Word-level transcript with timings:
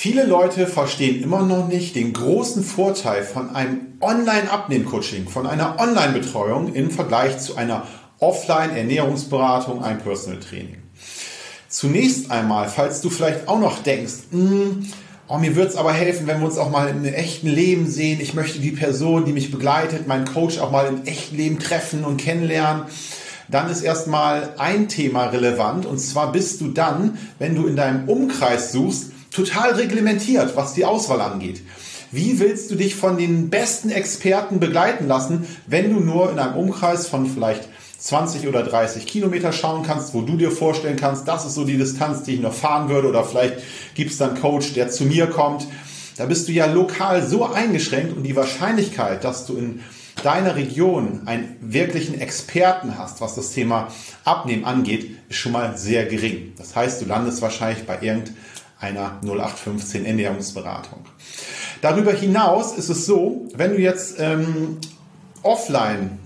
Viele 0.00 0.26
Leute 0.26 0.68
verstehen 0.68 1.24
immer 1.24 1.42
noch 1.42 1.66
nicht 1.66 1.96
den 1.96 2.12
großen 2.12 2.62
Vorteil 2.62 3.24
von 3.24 3.56
einem 3.56 3.94
Online-Abnehm-Coaching, 4.00 5.26
von 5.26 5.44
einer 5.44 5.80
Online-Betreuung 5.80 6.72
im 6.72 6.92
Vergleich 6.92 7.40
zu 7.40 7.56
einer 7.56 7.84
Offline-Ernährungsberatung, 8.20 9.82
einem 9.82 9.98
Personal 9.98 10.38
Training. 10.38 10.76
Zunächst 11.68 12.30
einmal, 12.30 12.68
falls 12.68 13.00
du 13.00 13.10
vielleicht 13.10 13.48
auch 13.48 13.58
noch 13.58 13.82
denkst, 13.82 14.28
hm, 14.30 14.86
oh, 15.26 15.38
mir 15.38 15.56
wird 15.56 15.70
es 15.70 15.76
aber 15.76 15.92
helfen, 15.92 16.28
wenn 16.28 16.38
wir 16.38 16.46
uns 16.46 16.58
auch 16.58 16.70
mal 16.70 16.88
im 16.88 17.04
echten 17.04 17.48
Leben 17.48 17.88
sehen. 17.88 18.20
Ich 18.20 18.34
möchte 18.34 18.60
die 18.60 18.70
Person, 18.70 19.24
die 19.24 19.32
mich 19.32 19.50
begleitet, 19.50 20.06
meinen 20.06 20.26
Coach 20.26 20.60
auch 20.60 20.70
mal 20.70 20.86
im 20.86 21.06
echten 21.06 21.36
Leben 21.36 21.58
treffen 21.58 22.04
und 22.04 22.18
kennenlernen 22.18 22.84
dann 23.50 23.70
ist 23.70 23.80
erstmal 23.80 24.50
ein 24.58 24.88
Thema 24.88 25.28
relevant 25.28 25.86
und 25.86 25.98
zwar 25.98 26.32
bist 26.32 26.60
du 26.60 26.68
dann, 26.68 27.16
wenn 27.38 27.54
du 27.54 27.66
in 27.66 27.76
deinem 27.76 28.06
Umkreis 28.06 28.72
suchst, 28.72 29.12
total 29.38 29.74
reglementiert, 29.74 30.56
was 30.56 30.74
die 30.74 30.84
Auswahl 30.84 31.20
angeht. 31.20 31.62
Wie 32.10 32.40
willst 32.40 32.70
du 32.70 32.74
dich 32.74 32.96
von 32.96 33.16
den 33.16 33.50
besten 33.50 33.90
Experten 33.90 34.58
begleiten 34.58 35.06
lassen, 35.06 35.46
wenn 35.66 35.94
du 35.94 36.00
nur 36.00 36.32
in 36.32 36.38
einem 36.38 36.56
Umkreis 36.56 37.06
von 37.06 37.26
vielleicht 37.26 37.68
20 37.98 38.48
oder 38.48 38.62
30 38.62 39.06
Kilometer 39.06 39.52
schauen 39.52 39.84
kannst, 39.84 40.14
wo 40.14 40.22
du 40.22 40.36
dir 40.36 40.50
vorstellen 40.50 40.96
kannst, 40.96 41.28
das 41.28 41.44
ist 41.44 41.54
so 41.54 41.64
die 41.64 41.76
Distanz, 41.76 42.22
die 42.24 42.34
ich 42.34 42.40
noch 42.40 42.54
fahren 42.54 42.88
würde, 42.88 43.08
oder 43.08 43.24
vielleicht 43.24 43.58
gibt 43.94 44.10
es 44.10 44.18
dann 44.18 44.30
einen 44.30 44.40
Coach, 44.40 44.72
der 44.74 44.88
zu 44.88 45.04
mir 45.04 45.26
kommt. 45.26 45.66
Da 46.16 46.26
bist 46.26 46.48
du 46.48 46.52
ja 46.52 46.66
lokal 46.66 47.24
so 47.24 47.44
eingeschränkt 47.44 48.16
und 48.16 48.24
die 48.24 48.34
Wahrscheinlichkeit, 48.34 49.22
dass 49.22 49.46
du 49.46 49.56
in 49.56 49.80
deiner 50.24 50.56
Region 50.56 51.22
einen 51.26 51.56
wirklichen 51.60 52.20
Experten 52.20 52.98
hast, 52.98 53.20
was 53.20 53.36
das 53.36 53.52
Thema 53.52 53.88
Abnehmen 54.24 54.64
angeht, 54.64 55.10
ist 55.28 55.36
schon 55.36 55.52
mal 55.52 55.76
sehr 55.78 56.06
gering. 56.06 56.54
Das 56.56 56.74
heißt, 56.74 57.00
du 57.02 57.06
landest 57.06 57.40
wahrscheinlich 57.42 57.86
bei 57.86 57.94
irgendeinem 58.00 58.34
einer 58.80 59.18
0815 59.22 60.04
Ernährungsberatung. 60.04 61.04
Darüber 61.80 62.12
hinaus 62.12 62.76
ist 62.76 62.88
es 62.88 63.06
so, 63.06 63.48
wenn 63.54 63.72
du 63.72 63.78
jetzt 63.78 64.16
ähm, 64.18 64.78
offline 65.42 66.18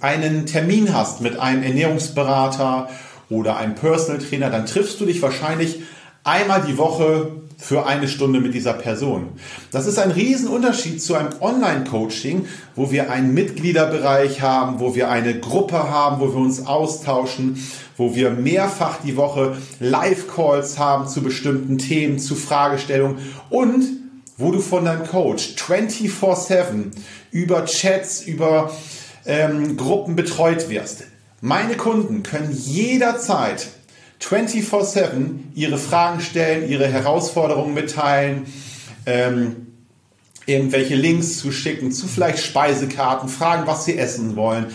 einen 0.00 0.46
Termin 0.46 0.94
hast 0.94 1.20
mit 1.20 1.38
einem 1.38 1.62
Ernährungsberater 1.62 2.88
oder 3.28 3.56
einem 3.56 3.74
Personal 3.74 4.20
Trainer, 4.20 4.50
dann 4.50 4.66
triffst 4.66 5.00
du 5.00 5.06
dich 5.06 5.20
wahrscheinlich 5.22 5.82
einmal 6.24 6.62
die 6.62 6.78
Woche 6.78 7.32
für 7.60 7.86
eine 7.86 8.08
Stunde 8.08 8.40
mit 8.40 8.54
dieser 8.54 8.72
Person. 8.72 9.28
Das 9.70 9.86
ist 9.86 9.98
ein 9.98 10.10
Riesenunterschied 10.10 11.02
zu 11.02 11.14
einem 11.14 11.30
Online-Coaching, 11.40 12.46
wo 12.74 12.90
wir 12.90 13.10
einen 13.10 13.34
Mitgliederbereich 13.34 14.40
haben, 14.40 14.80
wo 14.80 14.94
wir 14.94 15.10
eine 15.10 15.38
Gruppe 15.38 15.90
haben, 15.90 16.20
wo 16.20 16.28
wir 16.28 16.40
uns 16.40 16.66
austauschen, 16.66 17.62
wo 17.96 18.14
wir 18.14 18.30
mehrfach 18.30 18.98
die 19.04 19.16
Woche 19.16 19.56
Live-Calls 19.78 20.78
haben 20.78 21.06
zu 21.06 21.22
bestimmten 21.22 21.76
Themen, 21.76 22.18
zu 22.18 22.34
Fragestellungen 22.34 23.18
und 23.50 23.84
wo 24.38 24.50
du 24.50 24.60
von 24.60 24.86
deinem 24.86 25.06
Coach 25.06 25.54
24/7 25.56 26.92
über 27.30 27.66
Chats, 27.66 28.22
über 28.22 28.72
ähm, 29.26 29.76
Gruppen 29.76 30.16
betreut 30.16 30.70
wirst. 30.70 31.04
Meine 31.42 31.76
Kunden 31.76 32.22
können 32.22 32.52
jederzeit 32.52 33.68
24-7 34.22 35.54
ihre 35.54 35.78
Fragen 35.78 36.20
stellen, 36.20 36.68
ihre 36.68 36.86
Herausforderungen 36.86 37.74
mitteilen, 37.74 38.46
ähm, 39.06 39.66
irgendwelche 40.46 40.94
Links 40.94 41.38
zu 41.38 41.52
schicken, 41.52 41.92
zu 41.92 42.06
vielleicht 42.06 42.44
Speisekarten, 42.44 43.28
fragen, 43.28 43.66
was 43.66 43.84
sie 43.84 43.96
essen 43.96 44.36
wollen, 44.36 44.66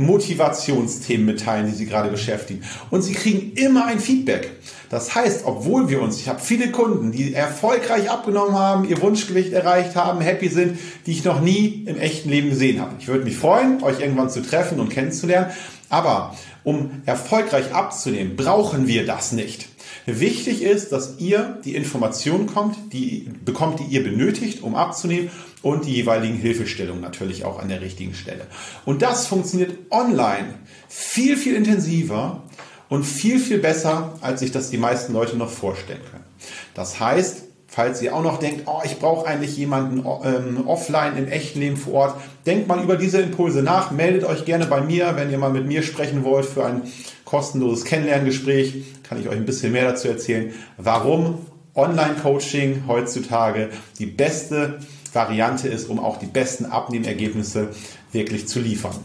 Motivationsthemen 0.00 1.26
mitteilen, 1.26 1.66
die 1.66 1.76
sie 1.76 1.86
gerade 1.86 2.10
beschäftigen. 2.10 2.62
Und 2.90 3.02
sie 3.02 3.12
kriegen 3.12 3.52
immer 3.54 3.86
ein 3.86 4.00
Feedback. 4.00 4.50
Das 4.88 5.14
heißt, 5.14 5.42
obwohl 5.44 5.88
wir 5.88 6.02
uns, 6.02 6.18
ich 6.18 6.28
habe 6.28 6.40
viele 6.40 6.72
Kunden, 6.72 7.12
die 7.12 7.32
erfolgreich 7.32 8.10
abgenommen 8.10 8.58
haben, 8.58 8.88
ihr 8.88 9.00
Wunschgewicht 9.00 9.52
erreicht 9.52 9.94
haben, 9.94 10.20
happy 10.20 10.48
sind, 10.48 10.78
die 11.06 11.12
ich 11.12 11.24
noch 11.24 11.40
nie 11.40 11.84
im 11.86 11.98
echten 11.98 12.28
Leben 12.28 12.50
gesehen 12.50 12.80
habe. 12.80 12.96
Ich 12.98 13.06
würde 13.06 13.24
mich 13.24 13.36
freuen, 13.36 13.82
euch 13.84 14.00
irgendwann 14.00 14.30
zu 14.30 14.42
treffen 14.42 14.80
und 14.80 14.88
kennenzulernen. 14.88 15.52
Aber 15.88 16.34
um 16.64 17.02
erfolgreich 17.06 17.72
abzunehmen, 17.72 18.36
brauchen 18.36 18.88
wir 18.88 19.06
das 19.06 19.32
nicht. 19.32 19.68
Wichtig 20.06 20.62
ist, 20.62 20.92
dass 20.92 21.18
ihr 21.18 21.58
die 21.64 21.74
Informationen 21.74 22.46
kommt, 22.46 22.92
die 22.92 23.28
bekommt, 23.44 23.80
die 23.80 23.84
ihr 23.84 24.02
benötigt, 24.02 24.62
um 24.62 24.74
abzunehmen 24.74 25.30
und 25.62 25.84
die 25.84 25.92
jeweiligen 25.92 26.36
Hilfestellungen 26.36 27.02
natürlich 27.02 27.44
auch 27.44 27.58
an 27.58 27.68
der 27.68 27.80
richtigen 27.80 28.14
Stelle. 28.14 28.46
Und 28.84 29.02
das 29.02 29.26
funktioniert 29.26 29.76
online 29.90 30.54
viel, 30.88 31.36
viel 31.36 31.54
intensiver 31.54 32.42
und 32.88 33.04
viel, 33.04 33.38
viel 33.38 33.58
besser, 33.58 34.18
als 34.20 34.40
sich 34.40 34.52
das 34.52 34.70
die 34.70 34.78
meisten 34.78 35.12
Leute 35.12 35.36
noch 35.36 35.50
vorstellen 35.50 36.00
können. 36.10 36.24
Das 36.74 36.98
heißt, 36.98 37.44
Falls 37.72 38.02
ihr 38.02 38.16
auch 38.16 38.22
noch 38.24 38.40
denkt, 38.40 38.62
oh, 38.66 38.80
ich 38.84 38.98
brauche 38.98 39.28
eigentlich 39.28 39.56
jemanden 39.56 40.04
ähm, 40.24 40.66
offline 40.66 41.16
im 41.16 41.28
echten 41.28 41.60
Leben 41.60 41.76
vor 41.76 41.92
Ort, 41.92 42.20
denkt 42.44 42.66
mal 42.66 42.82
über 42.82 42.96
diese 42.96 43.20
Impulse 43.20 43.62
nach, 43.62 43.92
meldet 43.92 44.24
euch 44.24 44.44
gerne 44.44 44.66
bei 44.66 44.80
mir, 44.80 45.12
wenn 45.14 45.30
ihr 45.30 45.38
mal 45.38 45.52
mit 45.52 45.66
mir 45.66 45.84
sprechen 45.84 46.24
wollt 46.24 46.46
für 46.46 46.66
ein 46.66 46.82
kostenloses 47.24 47.84
Kennenlerngespräch, 47.84 49.02
kann 49.04 49.20
ich 49.20 49.28
euch 49.28 49.36
ein 49.36 49.46
bisschen 49.46 49.70
mehr 49.70 49.84
dazu 49.84 50.08
erzählen, 50.08 50.52
warum 50.78 51.46
Online-Coaching 51.76 52.88
heutzutage 52.88 53.70
die 54.00 54.06
beste 54.06 54.80
Variante 55.12 55.68
ist, 55.68 55.88
um 55.88 56.00
auch 56.00 56.16
die 56.16 56.26
besten 56.26 56.66
Abnehmergebnisse 56.66 57.68
wirklich 58.10 58.48
zu 58.48 58.58
liefern. 58.58 58.98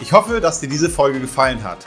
Ich 0.00 0.12
hoffe, 0.12 0.40
dass 0.40 0.60
dir 0.60 0.68
diese 0.68 0.88
Folge 0.88 1.20
gefallen 1.20 1.62
hat 1.62 1.86